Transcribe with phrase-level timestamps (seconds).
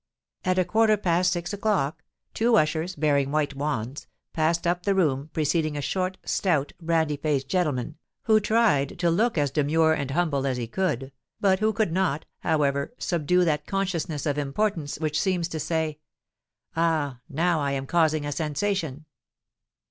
[0.43, 2.03] At a quarter past six o'clock,
[2.33, 7.47] two ushers, bearing white wands, passed up the room, preceding a short, stout, brandy faced
[7.47, 11.91] gentleman, who tried to look as demure and humble as he could, but who could
[11.91, 15.99] not, however, subdue that consciousness of importance which seems to say,
[16.75, 17.19] "Ah!
[17.29, 19.05] now I am causing a sensation!"